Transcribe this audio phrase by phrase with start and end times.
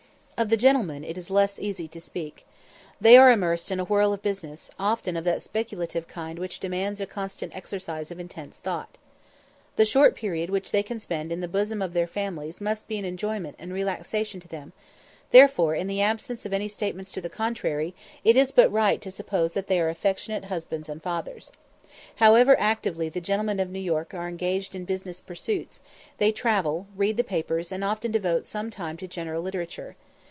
[0.37, 2.47] Of the gentlemen it is less easy to speak.
[2.99, 6.99] They are immersed in a whirl of business, often of that speculative kind which demands
[6.99, 8.97] a constant exercise of intense thought.
[9.75, 12.97] The short period which they can spend in the bosom of their families must be
[12.97, 14.73] an enjoyment and relaxation to them;
[15.29, 17.93] therefore, in the absence of any statements to the contrary,
[18.23, 21.51] it is but right to suppose that they are affectionate husbands and fathers.
[22.15, 25.81] However actively the gentlemen of New York are engaged in business pursuits,
[26.17, 29.95] they travel, read the papers, and often devote some time to general literature.